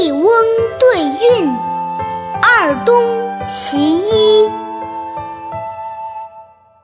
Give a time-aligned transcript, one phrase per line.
[0.00, 0.24] 一翁
[0.78, 1.46] 对韵，
[2.40, 3.04] 二东
[3.44, 4.48] 其一。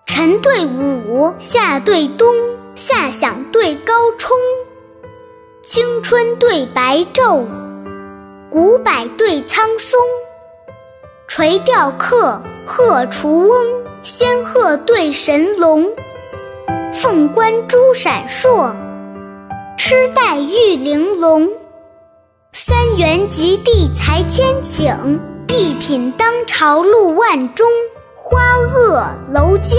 [0.04, 2.28] 晨对午，夏对冬，
[2.74, 4.36] 夏响对高冲，
[5.62, 7.46] 青春对白昼，
[8.50, 9.98] 古柏对苍松。
[11.26, 13.66] 垂钓客，鹤雏翁，
[14.02, 15.86] 仙鹤对神龙。
[16.92, 18.74] 凤冠珠闪烁，
[19.78, 21.48] 螭带玉玲珑。
[22.96, 27.66] 三元及地才千顷，一品当朝路万钟。
[28.14, 28.40] 花
[28.72, 29.78] 萼楼间，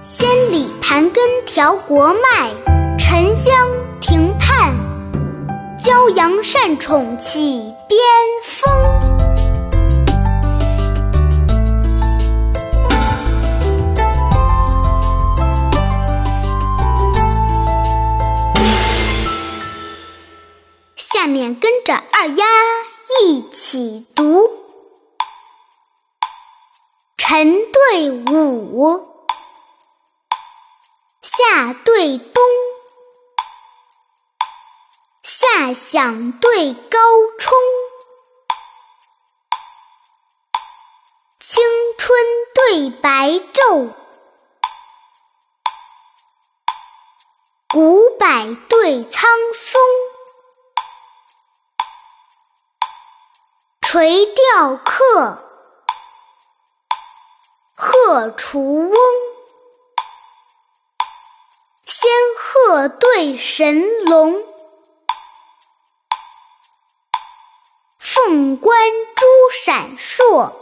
[0.00, 2.50] 仙里盘根调国脉。
[2.98, 3.54] 沉香
[4.00, 4.74] 亭畔，
[5.78, 8.00] 骄阳善宠起边
[8.42, 9.21] 风。
[21.22, 22.44] 下面跟着二丫
[23.22, 24.66] 一起读：
[27.16, 29.06] 晨对午，
[31.22, 32.42] 夏对冬，
[35.22, 36.98] 夏响对高
[37.38, 37.52] 冲，
[41.38, 41.62] 青
[41.98, 42.18] 春
[42.52, 43.94] 对白昼，
[47.72, 49.80] 古柏对苍松。
[53.92, 55.36] 垂钓客，
[57.76, 58.96] 鹤雏翁，
[61.84, 64.42] 仙鹤对神龙，
[67.98, 68.74] 凤冠
[69.14, 69.26] 珠
[69.62, 70.54] 闪烁，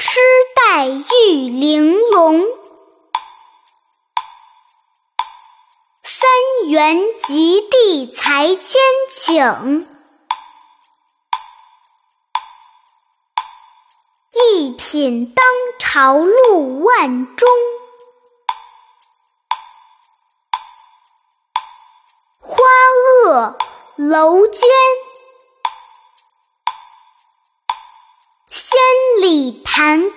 [0.00, 0.18] 螭
[0.56, 2.44] 带玉玲珑。
[6.70, 9.84] 三元及第才千顷，
[14.32, 15.44] 一品当
[15.80, 17.48] 朝录万钟。
[22.38, 22.54] 花
[23.24, 23.56] 萼
[23.96, 24.60] 楼间，
[28.48, 28.78] 千
[29.22, 30.12] 里盘根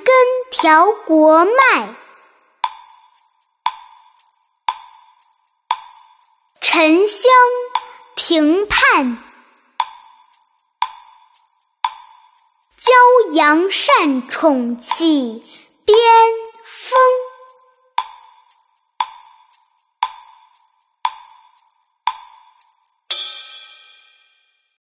[0.52, 2.03] 调国脉。
[6.76, 7.30] 沉香
[8.16, 9.20] 亭畔，
[12.82, 15.44] 骄阳善宠起
[15.86, 15.96] 边
[16.66, 17.00] 风。